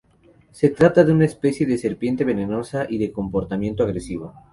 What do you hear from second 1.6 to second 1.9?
de